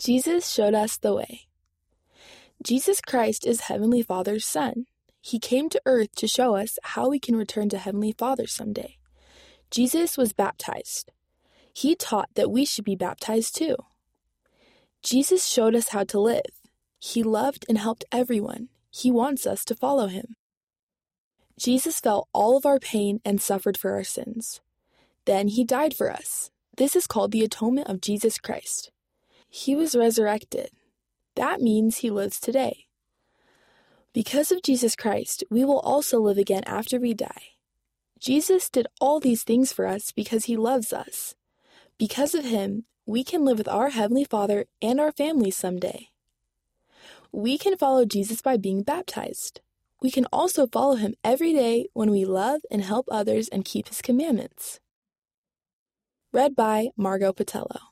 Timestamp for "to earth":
5.68-6.14